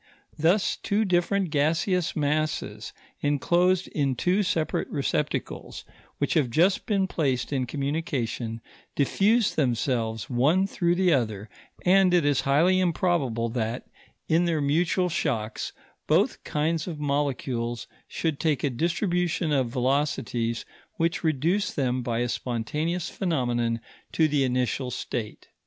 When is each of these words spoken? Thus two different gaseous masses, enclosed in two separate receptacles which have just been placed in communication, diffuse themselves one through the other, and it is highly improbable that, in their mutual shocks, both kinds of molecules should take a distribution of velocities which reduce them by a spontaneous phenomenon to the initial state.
Thus 0.35 0.77
two 0.77 1.05
different 1.05 1.51
gaseous 1.51 2.15
masses, 2.15 2.91
enclosed 3.19 3.87
in 3.89 4.15
two 4.15 4.41
separate 4.41 4.87
receptacles 4.89 5.85
which 6.17 6.33
have 6.33 6.49
just 6.49 6.87
been 6.87 7.05
placed 7.05 7.53
in 7.53 7.67
communication, 7.67 8.61
diffuse 8.95 9.53
themselves 9.53 10.27
one 10.27 10.65
through 10.65 10.95
the 10.95 11.13
other, 11.13 11.51
and 11.85 12.15
it 12.15 12.25
is 12.25 12.41
highly 12.49 12.79
improbable 12.79 13.47
that, 13.49 13.85
in 14.27 14.45
their 14.45 14.59
mutual 14.59 15.07
shocks, 15.07 15.71
both 16.07 16.43
kinds 16.43 16.87
of 16.87 16.99
molecules 16.99 17.85
should 18.07 18.39
take 18.39 18.63
a 18.63 18.71
distribution 18.71 19.51
of 19.51 19.69
velocities 19.69 20.65
which 20.95 21.23
reduce 21.23 21.71
them 21.75 22.01
by 22.01 22.21
a 22.21 22.27
spontaneous 22.27 23.07
phenomenon 23.07 23.79
to 24.13 24.27
the 24.27 24.45
initial 24.45 24.89
state. 24.89 25.49